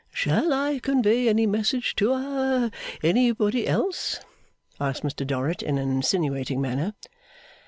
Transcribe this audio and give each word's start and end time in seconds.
'Shall 0.11 0.51
I 0.51 0.79
convey 0.79 1.29
any 1.29 1.45
message 1.45 1.95
to 1.97 2.11
ha 2.11 2.71
anybody 3.03 3.67
else?' 3.67 4.19
asked 4.79 5.03
Mr 5.03 5.27
Dorrit, 5.27 5.61
in 5.61 5.77
an 5.77 5.91
insinuating 5.91 6.59
manner. 6.59 6.95